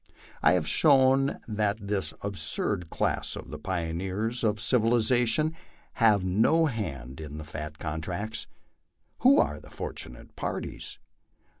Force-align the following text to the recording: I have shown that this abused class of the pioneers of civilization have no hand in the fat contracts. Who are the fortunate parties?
I 0.41 0.53
have 0.53 0.67
shown 0.67 1.39
that 1.47 1.77
this 1.87 2.11
abused 2.23 2.89
class 2.89 3.35
of 3.35 3.51
the 3.51 3.59
pioneers 3.59 4.43
of 4.43 4.59
civilization 4.59 5.53
have 5.93 6.23
no 6.23 6.65
hand 6.65 7.21
in 7.21 7.37
the 7.37 7.45
fat 7.45 7.77
contracts. 7.77 8.47
Who 9.19 9.37
are 9.37 9.59
the 9.59 9.69
fortunate 9.69 10.35
parties? 10.35 10.97